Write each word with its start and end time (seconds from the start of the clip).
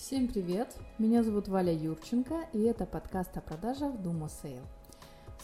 Всем 0.00 0.28
привет! 0.28 0.74
Меня 0.96 1.22
зовут 1.22 1.48
Валя 1.48 1.74
Юрченко, 1.74 2.48
и 2.54 2.62
это 2.62 2.86
подкаст 2.86 3.36
о 3.36 3.42
продажах 3.42 4.00
Думо 4.00 4.30
Сейл. 4.30 4.62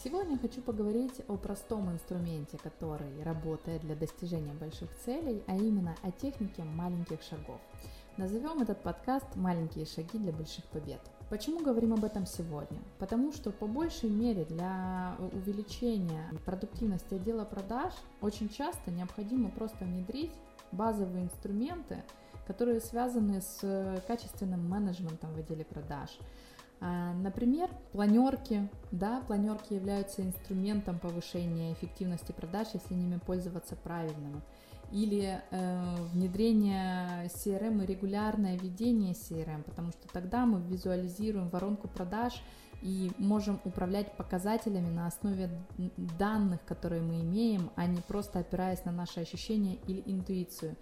Сегодня 0.03 0.39
хочу 0.39 0.63
поговорить 0.63 1.21
о 1.27 1.37
простом 1.37 1.91
инструменте, 1.91 2.57
который 2.57 3.21
работает 3.21 3.81
для 3.81 3.95
достижения 3.95 4.53
больших 4.53 4.89
целей, 5.05 5.43
а 5.45 5.55
именно 5.55 5.95
о 6.01 6.09
технике 6.09 6.63
маленьких 6.63 7.21
шагов. 7.21 7.61
Назовем 8.17 8.63
этот 8.63 8.81
подкаст 8.81 9.27
«Маленькие 9.35 9.85
шаги 9.85 10.17
для 10.17 10.33
больших 10.33 10.65
побед». 10.65 11.01
Почему 11.29 11.59
говорим 11.59 11.93
об 11.93 12.03
этом 12.03 12.25
сегодня? 12.25 12.79
Потому 12.97 13.31
что 13.33 13.51
по 13.51 13.67
большей 13.67 14.09
мере 14.09 14.43
для 14.45 15.15
увеличения 15.33 16.31
продуктивности 16.45 17.13
отдела 17.13 17.45
продаж 17.45 17.93
очень 18.21 18.49
часто 18.49 18.89
необходимо 18.89 19.51
просто 19.51 19.85
внедрить 19.85 20.31
базовые 20.71 21.25
инструменты, 21.25 22.03
которые 22.47 22.79
связаны 22.79 23.41
с 23.41 24.01
качественным 24.07 24.67
менеджментом 24.67 25.33
в 25.33 25.37
отделе 25.37 25.65
продаж. 25.65 26.17
А, 26.79 27.13
например, 27.13 27.69
планерки. 27.91 28.69
Да, 28.91 29.21
планерки 29.27 29.73
являются 29.73 30.21
инструментом 30.21 30.97
повышения 30.97 31.73
эффективности 31.73 32.31
продаж, 32.31 32.69
если 32.73 32.93
ними 32.93 33.17
пользоваться 33.17 33.75
правильно. 33.75 34.41
Или 34.91 35.41
э, 35.51 35.95
внедрение 36.13 37.25
CRM 37.25 37.83
и 37.83 37.85
регулярное 37.85 38.57
ведение 38.57 39.11
CRM, 39.11 39.63
потому 39.63 39.91
что 39.91 40.07
тогда 40.13 40.45
мы 40.45 40.61
визуализируем 40.61 41.49
воронку 41.49 41.89
продаж 41.89 42.41
и 42.81 43.11
можем 43.17 43.59
управлять 43.65 44.15
показателями 44.15 44.89
на 44.89 45.07
основе 45.07 45.49
данных, 46.17 46.63
которые 46.65 47.01
мы 47.01 47.21
имеем, 47.21 47.71
а 47.75 47.85
не 47.85 47.99
просто 47.99 48.39
опираясь 48.39 48.85
на 48.85 48.93
наши 48.93 49.19
ощущения 49.19 49.75
или 49.87 50.01
интуицию. 50.05 50.77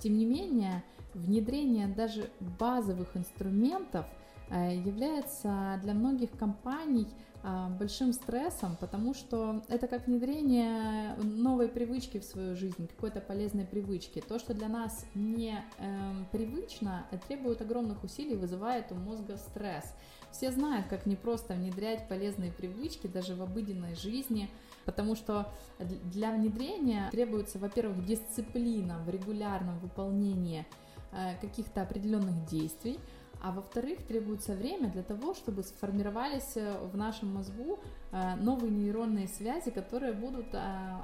Тем 0.00 0.16
не 0.16 0.24
менее, 0.24 0.82
внедрение 1.14 1.86
даже 1.86 2.30
базовых 2.58 3.16
инструментов 3.16 4.06
э, 4.48 4.76
является 4.76 5.78
для 5.82 5.92
многих 5.92 6.30
компаний 6.32 7.06
э, 7.42 7.66
большим 7.78 8.12
стрессом, 8.12 8.76
потому 8.80 9.12
что 9.12 9.62
это 9.68 9.86
как 9.88 10.06
внедрение 10.06 11.16
новой 11.16 11.68
привычки 11.68 12.18
в 12.18 12.24
свою 12.24 12.56
жизнь, 12.56 12.86
какой-то 12.86 13.20
полезной 13.20 13.66
привычки. 13.66 14.22
То, 14.26 14.38
что 14.38 14.54
для 14.54 14.68
нас 14.68 15.04
не 15.14 15.62
э, 15.78 16.12
привычно, 16.32 17.06
требует 17.28 17.60
огромных 17.60 18.02
усилий, 18.02 18.36
вызывает 18.36 18.90
у 18.92 18.94
мозга 18.94 19.36
стресс. 19.36 19.94
Все 20.30 20.50
знают, 20.50 20.86
как 20.86 21.06
непросто 21.06 21.54
внедрять 21.54 22.08
полезные 22.08 22.52
привычки 22.52 23.06
даже 23.06 23.34
в 23.34 23.42
обыденной 23.42 23.96
жизни, 23.96 24.48
потому 24.90 25.14
что 25.14 25.46
для 25.78 26.32
внедрения 26.32 27.08
требуется, 27.12 27.60
во-первых, 27.60 28.04
дисциплина 28.04 28.98
в 28.98 29.08
регулярном 29.08 29.78
выполнении 29.78 30.66
э, 31.12 31.36
каких-то 31.40 31.82
определенных 31.82 32.44
действий, 32.46 32.98
а 33.42 33.52
во-вторых, 33.52 34.02
требуется 34.06 34.54
время 34.54 34.88
для 34.90 35.02
того, 35.02 35.34
чтобы 35.34 35.62
сформировались 35.62 36.56
э, 36.56 36.78
в 36.78 36.96
нашем 36.96 37.34
мозгу 37.34 37.78
э, 38.12 38.36
новые 38.36 38.70
нейронные 38.70 39.28
связи, 39.28 39.70
которые 39.70 40.12
будут 40.12 40.54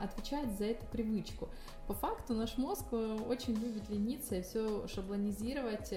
отвечать 0.03 0.51
за 0.59 0.67
эту 0.67 0.85
привычку. 0.87 1.49
По 1.87 1.95
факту 1.95 2.35
наш 2.35 2.59
мозг 2.59 2.93
очень 2.93 3.55
любит 3.55 3.89
лениться 3.89 4.37
и 4.37 4.43
все 4.43 4.87
шаблонизировать, 4.89 5.95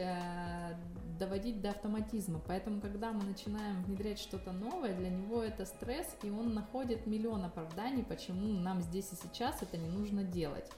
доводить 1.17 1.62
до 1.62 1.72
автоматизма. 1.72 2.40
Поэтому, 2.48 2.80
когда 2.80 3.12
мы 3.12 3.23
начинаем 3.23 3.84
внедрять 3.84 4.20
что-то 4.20 4.52
новое, 4.52 4.95
для 4.95 5.10
него 5.10 5.42
это 5.42 5.66
стресс, 5.66 6.16
и 6.22 6.30
он 6.30 6.54
находит 6.54 7.08
миллион 7.08 7.44
оправданий, 7.44 8.04
почему 8.04 8.54
нам 8.60 8.82
здесь 8.82 9.12
и 9.12 9.16
сейчас 9.16 9.62
это 9.62 9.78
не 9.78 9.90
нужно 9.90 10.23
делать. 10.23 10.70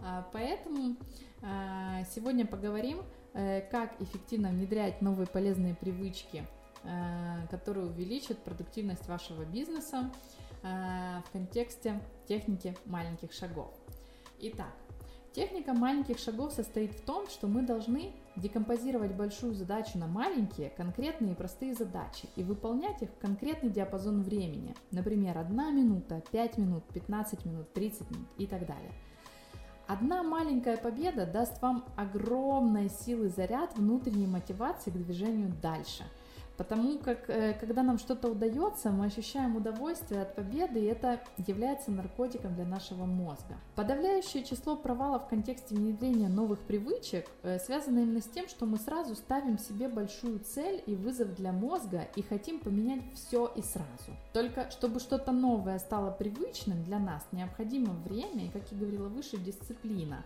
А, 0.00 0.28
поэтому 0.32 0.96
сегодня 2.14 2.46
поговорим, 2.46 2.98
э, 2.98 3.23
как 3.70 4.00
эффективно 4.00 4.50
внедрять 4.50 5.02
новые 5.02 5.26
полезные 5.26 5.74
привычки, 5.74 6.46
э, 6.84 7.46
которые 7.50 7.86
увеличат 7.86 8.38
продуктивность 8.44 9.06
вашего 9.08 9.44
бизнеса 9.44 10.10
э, 10.62 11.20
в 11.26 11.30
контексте 11.32 12.00
техники 12.26 12.76
маленьких 12.86 13.32
шагов. 13.32 13.74
Итак, 14.38 14.72
Техника 15.34 15.72
маленьких 15.72 16.20
шагов 16.20 16.52
состоит 16.52 16.92
в 16.92 17.00
том, 17.00 17.26
что 17.26 17.48
мы 17.48 17.62
должны 17.62 18.12
декомпозировать 18.36 19.16
большую 19.16 19.52
задачу 19.52 19.98
на 19.98 20.06
маленькие, 20.06 20.70
конкретные 20.70 21.32
и 21.32 21.36
простые 21.36 21.74
задачи 21.74 22.28
и 22.36 22.44
выполнять 22.44 23.02
их 23.02 23.10
в 23.10 23.18
конкретный 23.18 23.70
диапазон 23.70 24.22
времени. 24.22 24.76
Например, 24.92 25.36
1 25.36 25.76
минута, 25.76 26.22
5 26.30 26.58
минут, 26.58 26.84
15 26.94 27.46
минут, 27.46 27.72
30 27.72 28.10
минут 28.12 28.28
и 28.38 28.46
так 28.46 28.64
далее. 28.64 28.92
Одна 29.86 30.22
маленькая 30.22 30.78
победа 30.78 31.26
даст 31.26 31.60
вам 31.60 31.84
огромной 31.96 32.88
силы 32.88 33.28
заряд 33.28 33.76
внутренней 33.76 34.26
мотивации 34.26 34.90
к 34.90 34.94
движению 34.94 35.52
дальше– 35.60 36.04
Потому 36.56 36.98
как, 36.98 37.28
э, 37.28 37.54
когда 37.54 37.82
нам 37.82 37.98
что-то 37.98 38.28
удается, 38.28 38.90
мы 38.90 39.06
ощущаем 39.06 39.56
удовольствие 39.56 40.22
от 40.22 40.36
победы, 40.36 40.80
и 40.80 40.84
это 40.84 41.20
является 41.46 41.90
наркотиком 41.90 42.54
для 42.54 42.64
нашего 42.64 43.04
мозга. 43.06 43.56
Подавляющее 43.74 44.44
число 44.44 44.76
провалов 44.76 45.24
в 45.24 45.28
контексте 45.28 45.74
внедрения 45.74 46.28
новых 46.28 46.60
привычек 46.60 47.28
э, 47.42 47.58
связано 47.58 48.00
именно 48.00 48.20
с 48.20 48.28
тем, 48.28 48.48
что 48.48 48.66
мы 48.66 48.78
сразу 48.78 49.16
ставим 49.16 49.58
себе 49.58 49.88
большую 49.88 50.38
цель 50.38 50.82
и 50.86 50.94
вызов 50.94 51.34
для 51.34 51.52
мозга 51.52 52.06
и 52.14 52.22
хотим 52.22 52.60
поменять 52.60 53.02
все 53.14 53.50
и 53.56 53.62
сразу. 53.62 54.16
Только 54.32 54.70
чтобы 54.70 55.00
что-то 55.00 55.32
новое 55.32 55.78
стало 55.78 56.10
привычным 56.12 56.84
для 56.84 56.98
нас, 56.98 57.26
необходимо 57.32 57.94
время 58.04 58.46
и, 58.46 58.50
как 58.50 58.62
я 58.70 58.78
говорила 58.78 59.08
выше, 59.08 59.38
дисциплина. 59.38 60.22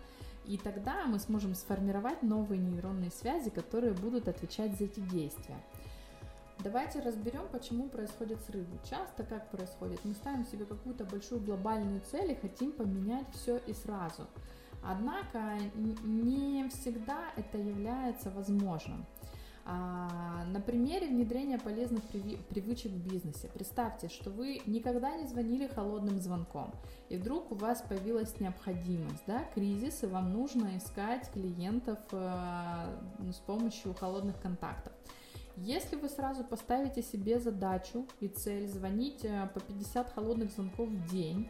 И 0.47 0.57
тогда 0.57 1.05
мы 1.07 1.19
сможем 1.19 1.55
сформировать 1.55 2.23
новые 2.23 2.59
нейронные 2.59 3.11
связи, 3.11 3.51
которые 3.51 3.93
будут 3.93 4.29
отвечать 4.29 4.79
за 4.79 4.85
эти 4.85 5.01
действия. 5.01 5.57
Давайте 6.65 6.99
разберем, 7.01 7.47
почему 7.53 7.89
происходят 7.89 8.41
срывы. 8.43 8.79
Часто 8.89 9.23
как 9.23 9.49
происходит? 9.51 10.01
Мы 10.05 10.15
ставим 10.15 10.45
себе 10.45 10.65
какую-то 10.65 11.05
большую 11.05 11.41
глобальную 11.41 12.01
цель 12.01 12.33
и 12.33 12.35
хотим 12.35 12.73
поменять 12.73 13.27
все 13.33 13.59
и 13.59 13.73
сразу. 13.73 14.27
Однако 14.83 15.57
не 15.75 16.69
всегда 16.69 17.31
это 17.37 17.59
является 17.59 18.31
возможным. 18.31 19.07
А, 19.71 20.45
на 20.47 20.61
примере 20.61 21.09
внедрения 21.09 21.59
полезных 21.59 22.03
привычек 22.05 22.91
в 22.91 23.07
бизнесе. 23.07 23.51
Представьте, 23.53 24.09
что 24.09 24.31
вы 24.31 24.63
никогда 24.65 25.15
не 25.15 25.27
звонили 25.27 25.69
холодным 25.69 26.19
звонком, 26.21 26.73
и 27.11 27.19
вдруг 27.19 27.53
у 27.53 27.55
вас 27.55 27.83
появилась 27.87 28.41
необходимость, 28.41 29.25
да, 29.27 29.45
кризис, 29.55 30.03
и 30.05 30.07
вам 30.07 30.33
нужно 30.33 30.79
искать 30.79 31.31
клиентов 31.33 31.99
э, 32.13 32.97
с 33.31 33.41
помощью 33.41 33.93
холодных 33.93 34.41
контактов. 34.41 34.95
Если 35.61 35.97
вы 35.97 36.09
сразу 36.09 36.45
поставите 36.45 37.03
себе 37.03 37.41
задачу 37.41 38.07
и 38.21 38.29
цель 38.29 38.69
звонить 38.69 39.25
э, 39.25 39.49
по 39.53 39.59
50 39.59 40.15
холодных 40.15 40.53
звонков 40.53 40.89
в 40.89 41.11
день, 41.11 41.49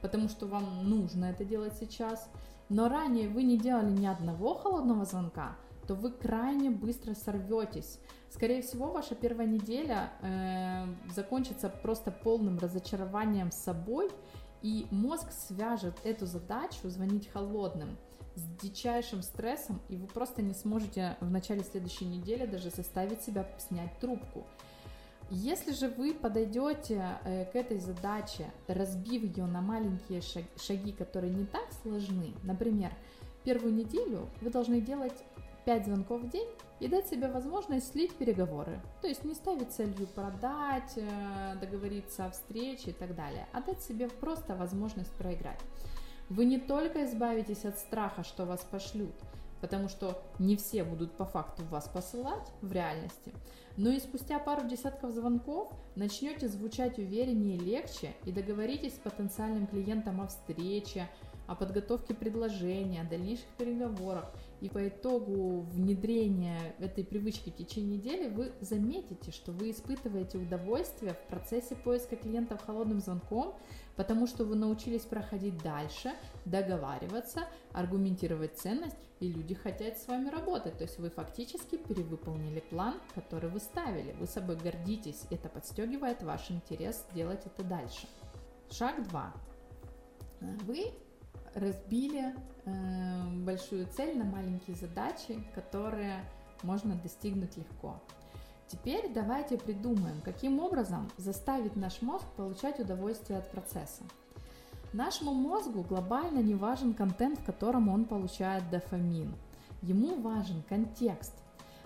потому 0.00 0.28
что 0.28 0.46
вам 0.46 0.88
нужно 0.88 1.24
это 1.24 1.44
делать 1.44 1.74
сейчас, 1.78 2.30
но 2.68 2.88
ранее 2.88 3.28
вы 3.28 3.42
не 3.42 3.58
делали 3.58 3.90
ни 3.90 4.06
одного 4.06 4.54
холодного 4.54 5.04
звонка, 5.04 5.56
то 5.88 5.96
вы 5.96 6.12
крайне 6.12 6.70
быстро 6.70 7.14
сорветесь. 7.14 7.98
Скорее 8.30 8.62
всего, 8.62 8.92
ваша 8.92 9.16
первая 9.16 9.48
неделя 9.48 10.12
э, 10.22 10.86
закончится 11.12 11.68
просто 11.68 12.12
полным 12.12 12.58
разочарованием 12.58 13.50
собой, 13.50 14.08
и 14.62 14.86
мозг 14.92 15.32
свяжет 15.32 15.96
эту 16.04 16.26
задачу 16.26 16.88
звонить 16.88 17.28
холодным 17.28 17.96
с 18.38 18.62
дичайшим 18.62 19.22
стрессом, 19.22 19.80
и 19.88 19.96
вы 19.96 20.06
просто 20.06 20.42
не 20.42 20.54
сможете 20.54 21.16
в 21.20 21.30
начале 21.30 21.62
следующей 21.62 22.06
недели 22.06 22.46
даже 22.46 22.70
заставить 22.70 23.22
себя 23.22 23.46
снять 23.58 23.98
трубку. 23.98 24.46
Если 25.30 25.72
же 25.72 25.88
вы 25.88 26.14
подойдете 26.14 27.18
э, 27.24 27.44
к 27.44 27.54
этой 27.54 27.78
задаче, 27.78 28.50
разбив 28.66 29.24
ее 29.24 29.44
на 29.44 29.60
маленькие 29.60 30.22
шаги, 30.56 30.92
которые 30.92 31.34
не 31.34 31.44
так 31.44 31.66
сложны, 31.82 32.32
например, 32.44 32.92
первую 33.44 33.74
неделю 33.74 34.28
вы 34.40 34.50
должны 34.50 34.80
делать 34.80 35.22
5 35.66 35.84
звонков 35.84 36.22
в 36.22 36.30
день 36.30 36.48
и 36.80 36.88
дать 36.88 37.08
себе 37.08 37.28
возможность 37.28 37.92
слить 37.92 38.14
переговоры. 38.14 38.80
То 39.02 39.08
есть 39.08 39.22
не 39.24 39.34
ставить 39.34 39.70
целью 39.70 40.06
продать, 40.06 40.94
э, 40.96 41.56
договориться 41.60 42.24
о 42.24 42.30
встрече 42.30 42.90
и 42.90 42.94
так 42.94 43.14
далее, 43.14 43.46
а 43.52 43.60
дать 43.60 43.82
себе 43.82 44.08
просто 44.08 44.54
возможность 44.54 45.12
проиграть. 45.12 45.60
Вы 46.28 46.44
не 46.44 46.58
только 46.58 47.04
избавитесь 47.06 47.64
от 47.64 47.78
страха, 47.78 48.22
что 48.22 48.44
вас 48.44 48.60
пошлют, 48.70 49.14
потому 49.62 49.88
что 49.88 50.22
не 50.38 50.56
все 50.56 50.84
будут 50.84 51.12
по 51.12 51.24
факту 51.24 51.64
вас 51.64 51.88
посылать 51.88 52.46
в 52.60 52.70
реальности, 52.70 53.32
но 53.78 53.90
и 53.90 53.98
спустя 53.98 54.38
пару 54.38 54.68
десятков 54.68 55.12
звонков 55.12 55.72
начнете 55.96 56.48
звучать 56.48 56.98
увереннее 56.98 57.56
и 57.56 57.60
легче 57.60 58.12
и 58.24 58.32
договоритесь 58.32 58.96
с 58.96 58.98
потенциальным 58.98 59.66
клиентом 59.66 60.20
о 60.20 60.26
встрече, 60.26 61.08
о 61.46 61.54
подготовке 61.54 62.12
предложения, 62.12 63.00
о 63.00 63.08
дальнейших 63.08 63.46
переговорах 63.56 64.30
и 64.60 64.68
по 64.68 64.88
итогу 64.88 65.60
внедрения 65.70 66.74
этой 66.78 67.04
привычки 67.04 67.50
в 67.50 67.54
течение 67.56 67.98
недели 67.98 68.28
вы 68.28 68.52
заметите, 68.60 69.30
что 69.30 69.52
вы 69.52 69.70
испытываете 69.70 70.38
удовольствие 70.38 71.14
в 71.14 71.28
процессе 71.28 71.76
поиска 71.76 72.16
клиентов 72.16 72.64
холодным 72.64 73.00
звонком, 73.00 73.54
потому 73.96 74.26
что 74.26 74.44
вы 74.44 74.56
научились 74.56 75.02
проходить 75.02 75.58
дальше, 75.62 76.12
договариваться, 76.44 77.48
аргументировать 77.72 78.58
ценность, 78.58 78.96
и 79.20 79.28
люди 79.28 79.54
хотят 79.54 79.98
с 79.98 80.08
вами 80.08 80.28
работать. 80.28 80.76
То 80.78 80.84
есть 80.84 80.98
вы 80.98 81.10
фактически 81.10 81.76
перевыполнили 81.76 82.60
план, 82.60 82.94
который 83.14 83.50
вы 83.50 83.60
ставили. 83.60 84.12
Вы 84.12 84.26
собой 84.26 84.56
гордитесь, 84.56 85.24
это 85.30 85.48
подстегивает 85.48 86.22
ваш 86.22 86.50
интерес 86.50 87.04
сделать 87.12 87.46
это 87.46 87.62
дальше. 87.62 88.06
Шаг 88.70 89.06
2. 89.08 89.34
Вы 90.66 90.92
разбили 91.54 92.34
э, 92.64 93.28
большую 93.44 93.86
цель 93.86 94.16
на 94.18 94.24
маленькие 94.24 94.76
задачи, 94.76 95.42
которые 95.54 96.24
можно 96.62 96.94
достигнуть 96.96 97.56
легко. 97.56 98.00
Теперь 98.66 99.10
давайте 99.12 99.56
придумаем, 99.56 100.20
каким 100.20 100.60
образом 100.60 101.10
заставить 101.16 101.76
наш 101.76 102.02
мозг 102.02 102.26
получать 102.36 102.78
удовольствие 102.80 103.38
от 103.38 103.50
процесса. 103.50 104.02
Нашему 104.92 105.32
мозгу 105.32 105.82
глобально 105.82 106.38
не 106.38 106.54
важен 106.54 106.94
контент, 106.94 107.38
в 107.38 107.44
котором 107.44 107.88
он 107.88 108.04
получает 108.04 108.68
дофамин. 108.70 109.34
Ему 109.82 110.20
важен 110.20 110.62
контекст. 110.68 111.34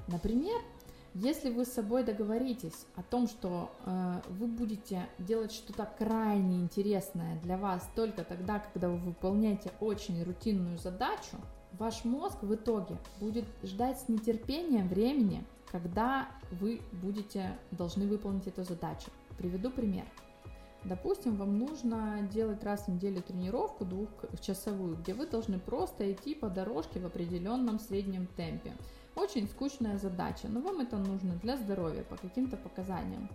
Например, 0.09 0.61
если 1.15 1.51
вы 1.51 1.65
с 1.65 1.73
собой 1.73 2.05
договоритесь 2.05 2.87
о 2.97 3.03
том, 3.03 3.29
что 3.29 3.71
э, 3.85 4.21
вы 4.31 4.47
будете 4.47 5.07
делать 5.19 5.53
что-то 5.53 5.89
крайне 5.99 6.61
интересное 6.61 7.39
для 7.43 7.59
вас 7.59 7.87
только 7.95 8.25
тогда, 8.25 8.61
когда 8.61 8.89
вы 8.89 8.97
выполняете 8.97 9.73
очень 9.81 10.23
рутинную 10.23 10.79
задачу, 10.79 11.37
ваш 11.73 12.05
мозг 12.05 12.43
в 12.43 12.55
итоге 12.55 12.97
будет 13.21 13.45
ждать 13.63 14.01
с 14.01 14.09
нетерпением 14.09 14.89
времени, 14.89 15.45
когда 15.71 16.29
вы 16.51 16.81
будете 16.93 17.59
должны 17.71 18.07
выполнить 18.07 18.47
эту 18.47 18.65
задачу. 18.65 19.11
Приведу 19.37 19.71
пример. 19.71 20.05
Допустим, 20.85 21.37
вам 21.37 21.59
нужно 21.59 22.29
делать 22.33 22.65
раз 22.65 22.87
в 22.87 22.89
неделю 22.89 23.23
тренировку 23.23 23.85
двухчасовую, 23.85 24.97
где 24.97 25.15
вы 25.15 25.27
должны 25.27 25.59
просто 25.61 26.11
идти 26.11 26.35
по 26.35 26.49
дорожке 26.49 26.99
в 26.99 27.07
определенном 27.07 27.79
среднем 27.79 28.27
темпе. 28.27 28.73
Очень 29.15 29.49
скучная 29.49 29.99
задача, 29.99 30.49
но 30.49 30.61
вам 30.61 30.81
это 30.81 30.97
нужно 30.97 31.35
для 31.43 31.57
здоровья 31.57 32.03
по 32.03 32.17
каким-то 32.17 32.57
показаниям. 32.57 33.29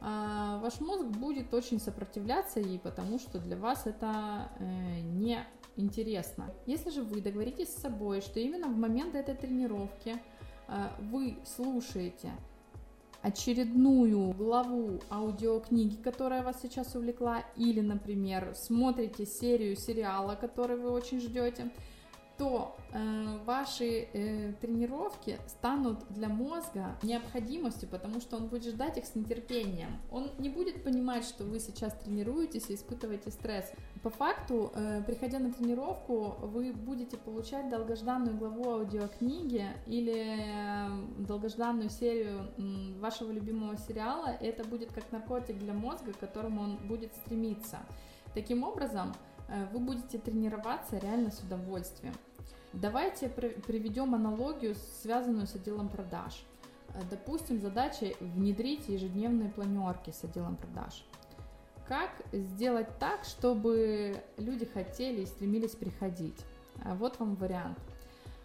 А 0.00 0.58
ваш 0.58 0.80
мозг 0.80 1.04
будет 1.04 1.52
очень 1.54 1.80
сопротивляться 1.80 2.60
ей, 2.60 2.78
потому 2.78 3.18
что 3.18 3.38
для 3.38 3.56
вас 3.56 3.86
это 3.86 4.50
э, 4.58 5.00
не 5.00 5.44
интересно. 5.76 6.52
Если 6.66 6.90
же 6.90 7.02
вы 7.02 7.20
договоритесь 7.20 7.68
с 7.68 7.80
собой, 7.80 8.20
что 8.20 8.38
именно 8.38 8.68
в 8.68 8.76
момент 8.76 9.14
этой 9.14 9.34
тренировки 9.34 10.16
э, 10.68 10.88
вы 11.10 11.38
слушаете 11.44 12.30
очередную 13.22 14.32
главу 14.32 15.00
аудиокниги, 15.10 15.96
которая 15.96 16.42
вас 16.42 16.60
сейчас 16.62 16.94
увлекла, 16.94 17.42
или, 17.56 17.80
например, 17.80 18.52
смотрите 18.54 19.26
серию 19.26 19.76
сериала, 19.76 20.36
который 20.36 20.76
вы 20.76 20.90
очень 20.90 21.20
ждете, 21.20 21.70
то 22.38 22.76
э, 22.92 23.38
ваши 23.44 24.08
э, 24.12 24.52
тренировки 24.60 25.38
станут 25.46 25.98
для 26.10 26.28
мозга 26.28 26.96
необходимостью, 27.02 27.88
потому 27.88 28.20
что 28.20 28.36
он 28.36 28.46
будет 28.46 28.64
ждать 28.64 28.96
их 28.96 29.06
с 29.06 29.14
нетерпением. 29.14 29.98
Он 30.10 30.30
не 30.38 30.48
будет 30.48 30.84
понимать, 30.84 31.24
что 31.24 31.44
вы 31.44 31.58
сейчас 31.58 31.92
тренируетесь 31.94 32.70
и 32.70 32.74
испытываете 32.74 33.30
стресс. 33.30 33.72
По 34.02 34.10
факту, 34.10 34.72
э, 34.74 35.02
приходя 35.02 35.40
на 35.40 35.52
тренировку, 35.52 36.36
вы 36.42 36.72
будете 36.72 37.16
получать 37.16 37.68
долгожданную 37.68 38.36
главу 38.36 38.70
аудиокниги 38.70 39.66
или 39.86 40.36
э, 40.38 41.24
долгожданную 41.26 41.90
серию 41.90 42.52
вашего 43.00 43.32
любимого 43.32 43.76
сериала. 43.76 44.28
Это 44.40 44.64
будет 44.64 44.92
как 44.92 45.10
наркотик 45.10 45.58
для 45.58 45.74
мозга, 45.74 46.12
к 46.12 46.18
которому 46.18 46.62
он 46.62 46.76
будет 46.86 47.14
стремиться. 47.16 47.78
Таким 48.34 48.62
образом, 48.62 49.14
э, 49.48 49.66
вы 49.72 49.80
будете 49.80 50.18
тренироваться 50.18 50.98
реально 50.98 51.30
с 51.30 51.40
удовольствием. 51.40 52.14
Давайте 52.74 53.28
приведем 53.28 54.14
аналогию, 54.14 54.74
связанную 55.00 55.46
с 55.46 55.54
отделом 55.54 55.88
продаж. 55.88 56.44
Э, 56.88 57.00
допустим, 57.10 57.60
задача 57.60 58.12
внедрить 58.20 58.88
ежедневные 58.88 59.48
планерки 59.48 60.10
с 60.10 60.22
отделом 60.22 60.56
продаж. 60.56 61.04
Как 61.86 62.10
сделать 62.32 62.88
так, 62.98 63.24
чтобы 63.24 64.22
люди 64.36 64.66
хотели 64.66 65.22
и 65.22 65.26
стремились 65.26 65.74
приходить? 65.74 66.38
Э, 66.84 66.94
вот 66.94 67.18
вам 67.18 67.36
вариант. 67.36 67.78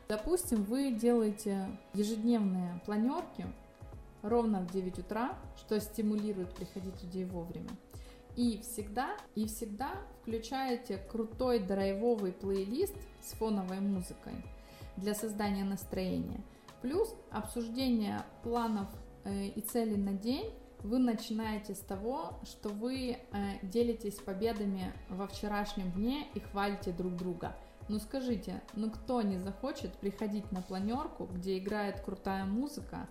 Допустим, 0.08 0.64
вы 0.64 0.92
делаете 0.92 1.68
ежедневные 1.94 2.80
планерки 2.86 3.46
ровно 4.22 4.62
в 4.62 4.72
9 4.72 5.00
утра, 5.00 5.38
что 5.58 5.80
стимулирует 5.82 6.54
приходить 6.56 7.02
людей 7.04 7.26
вовремя. 7.26 7.70
И 8.36 8.60
всегда, 8.62 9.16
и 9.36 9.46
всегда 9.46 9.92
включаете 10.22 10.98
крутой 10.98 11.60
драйвовый 11.60 12.32
плейлист 12.32 12.96
с 13.22 13.34
фоновой 13.34 13.80
музыкой 13.80 14.34
для 14.98 15.14
создания 15.14 15.64
настроения. 15.64 16.42
Плюс 16.82 17.16
обсуждение 17.32 18.24
планов 18.42 18.88
э, 19.24 19.48
и 19.48 19.62
целей 19.62 19.98
на 19.98 20.14
день 20.14 20.52
вы 20.82 21.00
начинаете 21.00 21.76
с 21.76 21.80
того, 21.80 22.40
что 22.44 22.70
вы 22.70 23.12
э, 23.12 23.18
делитесь 23.62 24.16
победами 24.16 24.92
во 25.10 25.28
вчерашнем 25.28 25.92
дне 25.92 26.28
и 26.34 26.40
хвалите 26.40 26.92
друг 26.92 27.16
друга. 27.16 27.56
Ну 27.88 28.00
скажите, 28.00 28.62
ну 28.74 28.90
кто 28.90 29.22
не 29.22 29.38
захочет 29.38 29.94
приходить 29.94 30.52
на 30.52 30.62
планерку, 30.62 31.26
где 31.26 31.58
играет 31.58 32.00
крутая 32.02 32.46
музыка, 32.46 33.08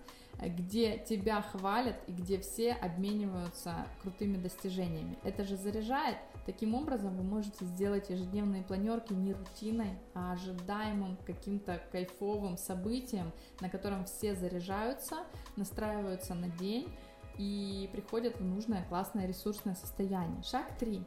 где 0.49 0.97
тебя 0.97 1.41
хвалят 1.41 1.97
и 2.07 2.11
где 2.11 2.39
все 2.39 2.73
обмениваются 2.73 3.87
крутыми 4.01 4.37
достижениями. 4.37 5.17
Это 5.23 5.43
же 5.43 5.55
заряжает. 5.55 6.17
Таким 6.45 6.75
образом, 6.75 7.15
вы 7.15 7.23
можете 7.23 7.63
сделать 7.65 8.09
ежедневные 8.09 8.63
планерки 8.63 9.13
не 9.13 9.33
рутиной, 9.33 9.97
а 10.13 10.33
ожидаемым 10.33 11.17
каким-то 11.25 11.81
кайфовым 11.91 12.57
событием, 12.57 13.31
на 13.61 13.69
котором 13.69 14.03
все 14.05 14.35
заряжаются, 14.35 15.19
настраиваются 15.55 16.33
на 16.35 16.49
день 16.49 16.89
и 17.37 17.89
приходят 17.93 18.39
в 18.39 18.43
нужное 18.43 18.85
классное 18.89 19.25
ресурсное 19.25 19.75
состояние. 19.75 20.43
Шаг 20.43 20.77
3. 20.79 21.01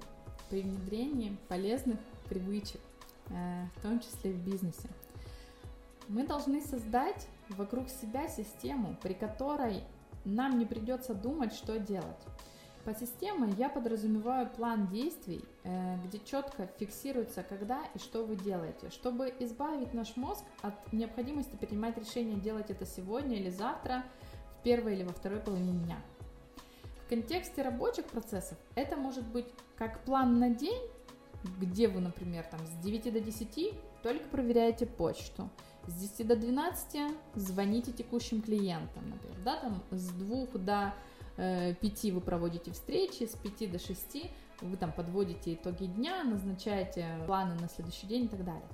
При 0.48 0.62
внедрении 0.62 1.36
полезных 1.48 1.98
привычек, 2.28 2.80
э, 3.28 3.66
в 3.76 3.82
том 3.82 4.00
числе 4.00 4.32
в 4.32 4.38
бизнесе. 4.38 4.88
Мы 6.08 6.26
должны 6.26 6.62
создать 6.62 7.26
вокруг 7.50 7.88
себя 7.88 8.28
систему, 8.28 8.96
при 9.02 9.14
которой 9.14 9.82
нам 10.24 10.58
не 10.58 10.66
придется 10.66 11.14
думать, 11.14 11.54
что 11.54 11.78
делать. 11.78 12.26
По 12.84 12.94
системе 12.94 13.52
я 13.58 13.68
подразумеваю 13.68 14.48
план 14.48 14.86
действий, 14.86 15.44
э, 15.64 15.96
где 16.04 16.20
четко 16.20 16.68
фиксируется, 16.78 17.42
когда 17.42 17.82
и 17.94 17.98
что 17.98 18.24
вы 18.24 18.36
делаете, 18.36 18.90
чтобы 18.90 19.34
избавить 19.40 19.92
наш 19.92 20.16
мозг 20.16 20.44
от 20.62 20.92
необходимости 20.92 21.56
принимать 21.56 21.98
решение 21.98 22.36
делать 22.36 22.70
это 22.70 22.86
сегодня 22.86 23.38
или 23.38 23.50
завтра, 23.50 24.04
в 24.52 24.62
первой 24.62 24.94
или 24.94 25.02
во 25.02 25.12
второй 25.12 25.40
половине 25.40 25.72
дня. 25.72 25.96
В 27.04 27.08
контексте 27.08 27.62
рабочих 27.62 28.04
процессов 28.06 28.56
это 28.76 28.96
может 28.96 29.26
быть 29.26 29.46
как 29.76 30.04
план 30.04 30.38
на 30.38 30.50
день, 30.50 30.80
где 31.58 31.88
вы, 31.88 32.00
например, 32.00 32.44
там 32.44 32.64
с 32.66 32.70
9 32.84 33.12
до 33.12 33.20
10 33.20 33.74
только 34.02 34.28
проверяете 34.28 34.86
почту, 34.86 35.50
с 35.86 35.94
10 35.94 36.26
до 36.26 36.36
12 36.36 37.12
звоните 37.34 37.92
текущим 37.92 38.42
клиентам, 38.42 39.10
например, 39.10 39.36
да, 39.44 39.56
там 39.56 39.82
с 39.90 40.08
2 40.08 40.46
до 40.58 40.94
э, 41.36 41.74
5 41.74 42.04
вы 42.12 42.20
проводите 42.20 42.72
встречи, 42.72 43.24
с 43.24 43.34
5 43.36 43.70
до 43.72 43.78
6 43.78 44.30
вы 44.62 44.76
там 44.76 44.92
подводите 44.92 45.54
итоги 45.54 45.84
дня, 45.84 46.24
назначаете 46.24 47.06
планы 47.26 47.54
на 47.60 47.68
следующий 47.68 48.06
день 48.06 48.24
и 48.24 48.28
так 48.28 48.44
далее. 48.44 48.68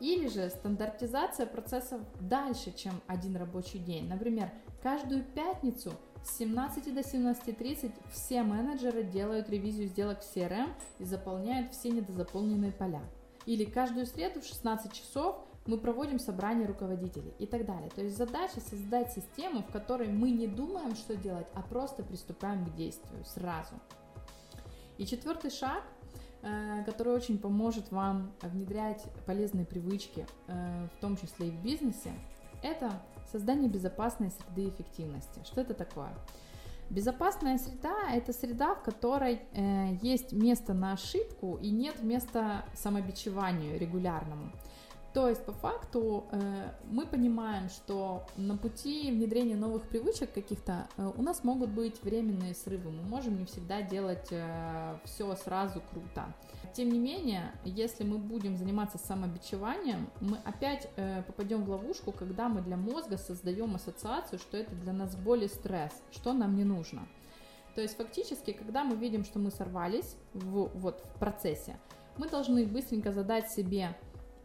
Или 0.00 0.28
же 0.28 0.48
стандартизация 0.50 1.46
процессов 1.46 2.00
дальше, 2.20 2.72
чем 2.72 3.00
один 3.06 3.36
рабочий 3.36 3.78
день. 3.78 4.08
Например, 4.08 4.50
каждую 4.80 5.24
пятницу 5.24 5.92
с 6.24 6.36
17 6.38 6.94
до 6.94 7.00
17.30 7.00 7.92
все 8.12 8.42
менеджеры 8.42 9.02
делают 9.02 9.48
ревизию 9.48 9.88
сделок 9.88 10.22
в 10.22 10.36
CRM 10.36 10.70
и 10.98 11.04
заполняют 11.04 11.72
все 11.72 11.90
недозаполненные 11.90 12.72
поля. 12.72 13.02
Или 13.46 13.64
каждую 13.64 14.06
среду 14.06 14.40
в 14.40 14.44
16 14.44 14.92
часов 14.92 15.36
мы 15.68 15.76
проводим 15.76 16.18
собрание 16.18 16.66
руководителей 16.66 17.34
и 17.38 17.46
так 17.46 17.66
далее. 17.66 17.90
То 17.94 18.02
есть 18.02 18.16
задача 18.16 18.58
создать 18.60 19.12
систему, 19.12 19.62
в 19.62 19.70
которой 19.70 20.08
мы 20.08 20.30
не 20.30 20.46
думаем, 20.46 20.96
что 20.96 21.14
делать, 21.14 21.46
а 21.54 21.60
просто 21.60 22.02
приступаем 22.02 22.64
к 22.64 22.74
действию 22.74 23.22
сразу. 23.26 23.74
И 24.96 25.04
четвертый 25.04 25.50
шаг, 25.50 25.82
э, 26.42 26.84
который 26.86 27.12
очень 27.12 27.38
поможет 27.38 27.92
вам 27.92 28.32
внедрять 28.40 29.04
полезные 29.26 29.66
привычки, 29.66 30.26
э, 30.46 30.88
в 30.96 31.00
том 31.00 31.18
числе 31.18 31.48
и 31.48 31.50
в 31.50 31.62
бизнесе, 31.62 32.12
это 32.62 32.90
создание 33.30 33.68
безопасной 33.68 34.30
среды 34.30 34.70
эффективности. 34.70 35.40
Что 35.44 35.60
это 35.60 35.74
такое? 35.74 36.14
Безопасная 36.88 37.58
среда– 37.58 37.94
это 38.14 38.32
среда, 38.32 38.74
в 38.74 38.82
которой 38.82 39.42
э, 39.52 39.98
есть 40.00 40.32
место 40.32 40.72
на 40.72 40.94
ошибку 40.94 41.58
и 41.60 41.68
нет 41.68 42.02
места 42.02 42.64
самобичеванию 42.74 43.78
регулярному. 43.78 44.50
То 45.14 45.28
есть, 45.28 45.44
по 45.44 45.52
факту, 45.52 46.26
э, 46.30 46.70
мы 46.90 47.06
понимаем, 47.06 47.70
что 47.70 48.26
на 48.36 48.58
пути 48.58 49.10
внедрения 49.10 49.56
новых 49.56 49.88
привычек 49.88 50.32
каких-то 50.32 50.86
э, 50.96 51.10
у 51.16 51.22
нас 51.22 51.44
могут 51.44 51.70
быть 51.70 52.02
временные 52.02 52.54
срывы. 52.54 52.90
Мы 52.90 53.02
можем 53.02 53.38
не 53.38 53.46
всегда 53.46 53.80
делать 53.80 54.28
э, 54.30 54.98
все 55.04 55.34
сразу 55.34 55.82
круто. 55.90 56.26
Тем 56.74 56.90
не 56.90 56.98
менее, 56.98 57.52
если 57.64 58.04
мы 58.04 58.18
будем 58.18 58.56
заниматься 58.58 58.98
самобичеванием, 58.98 60.10
мы 60.20 60.36
опять 60.44 60.88
попадем 61.26 61.64
в 61.64 61.70
ловушку, 61.70 62.12
когда 62.12 62.48
мы 62.48 62.60
для 62.60 62.76
мозга 62.76 63.16
создаем 63.16 63.74
ассоциацию, 63.74 64.38
что 64.38 64.58
это 64.58 64.74
для 64.76 64.92
нас 64.92 65.16
боль 65.16 65.48
стресс, 65.48 65.92
что 66.10 66.34
нам 66.34 66.56
не 66.56 66.64
нужно. 66.64 67.08
То 67.74 67.80
есть 67.80 67.96
фактически, 67.96 68.52
когда 68.52 68.84
мы 68.84 68.96
видим, 68.96 69.24
что 69.24 69.38
мы 69.38 69.50
сорвались 69.50 70.16
в, 70.34 70.68
вот, 70.78 71.02
в 71.14 71.18
процессе, 71.18 71.78
мы 72.18 72.28
должны 72.28 72.66
быстренько 72.66 73.12
задать 73.12 73.50
себе 73.50 73.96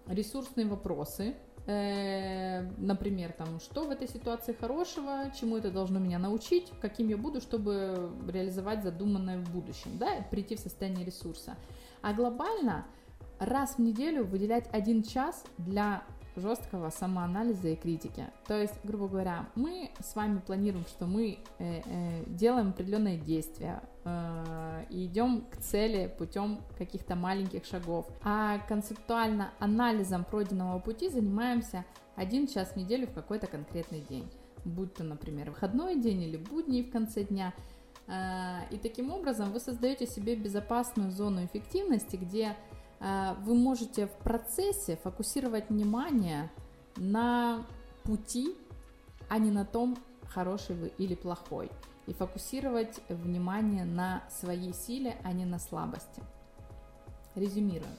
ресурсные 0.07 0.65
вопросы, 0.65 1.35
э, 1.65 2.61
например, 2.77 3.31
там, 3.33 3.59
что 3.59 3.85
в 3.85 3.91
этой 3.91 4.07
ситуации 4.07 4.53
хорошего, 4.53 5.31
чему 5.39 5.57
это 5.57 5.71
должно 5.71 5.99
меня 5.99 6.19
научить, 6.19 6.71
каким 6.81 7.07
я 7.07 7.17
буду, 7.17 7.41
чтобы 7.41 8.11
реализовать 8.27 8.83
задуманное 8.83 9.39
в 9.39 9.51
будущем, 9.51 9.97
да, 9.97 10.25
прийти 10.29 10.55
в 10.55 10.59
состояние 10.59 11.05
ресурса. 11.05 11.55
А 12.01 12.13
глобально 12.13 12.85
раз 13.39 13.75
в 13.75 13.79
неделю 13.79 14.25
выделять 14.25 14.67
один 14.71 15.03
час 15.03 15.43
для 15.57 16.03
жесткого 16.35 16.89
самоанализа 16.89 17.69
и 17.69 17.75
критики. 17.75 18.25
То 18.47 18.59
есть, 18.59 18.73
грубо 18.83 19.07
говоря, 19.07 19.47
мы 19.55 19.91
с 19.99 20.15
вами 20.15 20.39
планируем, 20.39 20.85
что 20.85 21.05
мы 21.05 21.39
э, 21.59 21.81
э, 21.85 22.23
делаем 22.27 22.69
определенные 22.69 23.17
действия 23.17 23.81
э, 24.03 24.85
и 24.89 25.05
идем 25.05 25.45
к 25.51 25.57
цели 25.57 26.13
путем 26.17 26.59
каких-то 26.77 27.15
маленьких 27.15 27.65
шагов. 27.65 28.07
А 28.23 28.59
концептуально 28.67 29.51
анализом 29.59 30.23
пройденного 30.23 30.79
пути 30.79 31.09
занимаемся 31.09 31.85
один 32.15 32.47
час 32.47 32.69
в 32.69 32.75
неделю 32.77 33.07
в 33.07 33.13
какой-то 33.13 33.47
конкретный 33.47 34.01
день. 34.01 34.29
Будь 34.65 34.93
то, 34.93 35.03
например, 35.03 35.49
выходной 35.49 35.99
день 35.99 36.21
или 36.23 36.37
будни 36.37 36.83
в 36.83 36.91
конце 36.91 37.23
дня. 37.23 37.53
Э, 38.07 38.61
и 38.71 38.77
таким 38.77 39.11
образом 39.11 39.51
вы 39.51 39.59
создаете 39.59 40.07
себе 40.07 40.35
безопасную 40.35 41.11
зону 41.11 41.45
эффективности, 41.45 42.15
где 42.15 42.55
вы 43.39 43.55
можете 43.55 44.07
в 44.07 44.13
процессе 44.23 44.97
фокусировать 45.03 45.69
внимание 45.69 46.49
на 46.95 47.65
пути, 48.03 48.55
а 49.29 49.39
не 49.39 49.51
на 49.51 49.65
том, 49.65 49.97
хороший 50.27 50.75
вы 50.75 50.87
или 50.97 51.15
плохой. 51.15 51.69
И 52.05 52.13
фокусировать 52.13 52.99
внимание 53.09 53.85
на 53.85 54.23
своей 54.29 54.73
силе, 54.73 55.17
а 55.23 55.33
не 55.33 55.45
на 55.45 55.59
слабости. 55.59 56.21
Резюмируем. 57.35 57.95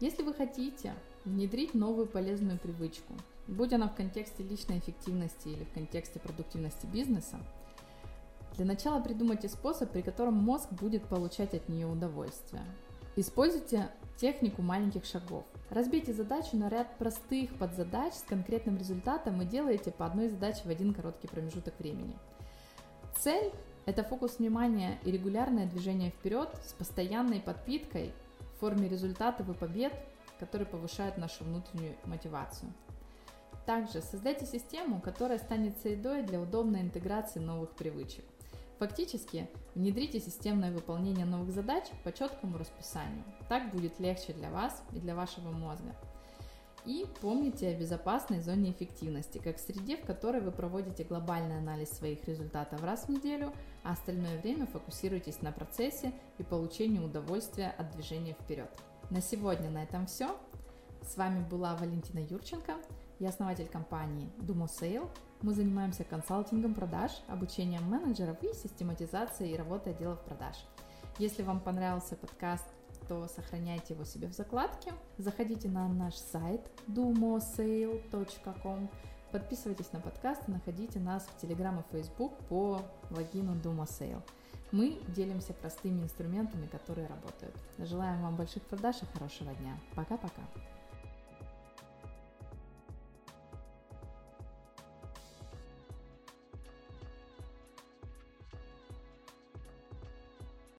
Если 0.00 0.22
вы 0.22 0.34
хотите 0.34 0.94
внедрить 1.24 1.74
новую 1.74 2.06
полезную 2.06 2.58
привычку, 2.58 3.14
будь 3.46 3.72
она 3.72 3.88
в 3.88 3.94
контексте 3.94 4.42
личной 4.42 4.78
эффективности 4.78 5.48
или 5.48 5.64
в 5.64 5.72
контексте 5.72 6.18
продуктивности 6.18 6.86
бизнеса, 6.86 7.38
для 8.56 8.64
начала 8.64 9.00
придумайте 9.00 9.48
способ, 9.48 9.90
при 9.90 10.02
котором 10.02 10.34
мозг 10.34 10.70
будет 10.72 11.04
получать 11.04 11.54
от 11.54 11.68
нее 11.68 11.86
удовольствие. 11.86 12.64
Используйте 13.16 13.90
технику 14.16 14.62
маленьких 14.62 15.04
шагов. 15.04 15.44
Разбейте 15.70 16.12
задачу 16.12 16.56
на 16.56 16.68
ряд 16.68 16.96
простых 16.96 17.56
подзадач 17.58 18.14
с 18.14 18.22
конкретным 18.22 18.76
результатом 18.76 19.42
и 19.42 19.44
делайте 19.44 19.90
по 19.90 20.06
одной 20.06 20.28
задаче 20.28 20.62
в 20.64 20.68
один 20.68 20.94
короткий 20.94 21.28
промежуток 21.28 21.74
времени. 21.78 22.16
Цель– 23.18 23.52
это 23.86 24.04
фокус 24.04 24.38
внимания 24.38 24.98
и 25.04 25.10
регулярное 25.10 25.66
движение 25.66 26.10
вперед 26.10 26.50
с 26.64 26.72
постоянной 26.72 27.40
подпиткой 27.40 28.12
в 28.40 28.60
форме 28.60 28.88
результатов 28.88 29.48
и 29.48 29.54
побед, 29.54 29.92
которые 30.38 30.66
повышают 30.66 31.18
нашу 31.18 31.44
внутреннюю 31.44 31.96
мотивацию. 32.04 32.72
Также 33.64 34.00
создайте 34.00 34.46
систему, 34.46 35.00
которая 35.00 35.38
станет 35.38 35.76
средой 35.78 36.22
для 36.22 36.40
удобной 36.40 36.82
интеграции 36.82 37.40
новых 37.40 37.70
привычек. 37.70 38.24
Фактически, 38.78 39.48
внедрите 39.74 40.20
системное 40.20 40.70
выполнение 40.70 41.24
новых 41.24 41.50
задач 41.50 41.84
по 42.04 42.12
четкому 42.12 42.58
расписанию. 42.58 43.24
Так 43.48 43.70
будет 43.72 43.98
легче 43.98 44.34
для 44.34 44.50
вас 44.50 44.82
и 44.92 44.98
для 44.98 45.14
вашего 45.14 45.50
мозга. 45.50 45.96
И 46.84 47.04
помните 47.20 47.68
о 47.68 47.74
безопасной 47.74 48.40
зоне 48.40 48.70
эффективности, 48.70 49.38
как 49.38 49.58
среде, 49.58 49.96
в 49.96 50.06
которой 50.06 50.40
вы 50.40 50.52
проводите 50.52 51.02
глобальный 51.02 51.58
анализ 51.58 51.90
своих 51.90 52.24
результатов 52.28 52.80
раз 52.84 53.04
в 53.04 53.08
неделю, 53.08 53.52
а 53.82 53.92
остальное 53.92 54.40
время 54.40 54.66
фокусируйтесь 54.66 55.42
на 55.42 55.50
процессе 55.50 56.12
и 56.38 56.44
получении 56.44 57.00
удовольствия 57.00 57.74
от 57.76 57.90
движения 57.90 58.34
вперед. 58.34 58.70
На 59.10 59.20
сегодня 59.20 59.68
на 59.68 59.82
этом 59.82 60.06
все. 60.06 60.36
С 61.02 61.16
вами 61.16 61.44
была 61.48 61.74
Валентина 61.74 62.20
Юрченко. 62.20 62.74
Я 63.18 63.30
основатель 63.30 63.66
компании 63.66 64.30
Dumo 64.38 64.66
Sale. 64.66 65.08
Мы 65.42 65.52
занимаемся 65.52 66.04
консалтингом 66.04 66.74
продаж, 66.74 67.12
обучением 67.28 67.84
менеджеров 67.84 68.42
и 68.42 68.54
систематизацией 68.54 69.54
и 69.54 69.56
работой 69.56 69.92
отделов 69.92 70.20
продаж. 70.22 70.56
Если 71.18 71.42
вам 71.42 71.60
понравился 71.60 72.16
подкаст, 72.16 72.64
то 73.08 73.28
сохраняйте 73.28 73.94
его 73.94 74.04
себе 74.04 74.28
в 74.28 74.32
закладке. 74.32 74.92
Заходите 75.18 75.68
на 75.68 75.88
наш 75.88 76.14
сайт 76.14 76.62
dumosale.com, 76.88 78.90
подписывайтесь 79.30 79.92
на 79.92 80.00
подкаст 80.00 80.42
и 80.48 80.50
находите 80.50 80.98
нас 80.98 81.26
в 81.26 81.42
Telegram 81.42 81.80
и 81.80 81.92
Facebook 81.92 82.36
по 82.48 82.80
логину 83.10 83.54
Dumosale. 83.54 84.22
Мы 84.72 85.00
делимся 85.08 85.52
простыми 85.52 86.02
инструментами, 86.02 86.66
которые 86.66 87.06
работают. 87.06 87.54
Желаем 87.78 88.22
вам 88.22 88.36
больших 88.36 88.62
продаж 88.64 88.96
и 89.02 89.06
хорошего 89.06 89.54
дня. 89.54 89.78
Пока-пока. 89.94 90.42